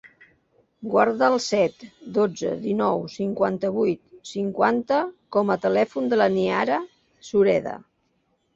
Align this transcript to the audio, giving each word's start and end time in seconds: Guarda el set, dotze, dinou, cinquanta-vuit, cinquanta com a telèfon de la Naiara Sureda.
Guarda 0.93 1.27
el 1.33 1.35
set, 1.47 1.85
dotze, 2.15 2.53
dinou, 2.63 3.03
cinquanta-vuit, 3.17 4.01
cinquanta 4.31 4.99
com 5.39 5.55
a 5.55 5.61
telèfon 5.69 6.11
de 6.15 6.21
la 6.23 6.33
Naiara 6.39 6.83
Sureda. 7.33 7.79